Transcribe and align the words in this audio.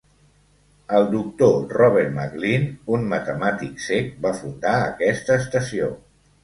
El 0.99 1.05
Doctor 1.11 1.59
Robert 1.81 2.11
McLean, 2.17 2.67
un 2.97 3.07
matemàtic 3.15 3.79
cec, 3.91 4.13
va 4.27 4.37
fundar 4.43 4.77
aquesta 4.91 5.43
estació. 5.45 5.97